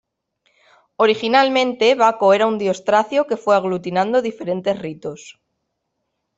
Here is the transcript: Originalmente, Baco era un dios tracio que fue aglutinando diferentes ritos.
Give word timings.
Originalmente, 0.95 1.93
Baco 2.01 2.33
era 2.33 2.47
un 2.51 2.57
dios 2.63 2.79
tracio 2.85 3.27
que 3.27 3.37
fue 3.37 3.53
aglutinando 3.55 4.23
diferentes 4.23 4.79
ritos. 4.81 5.39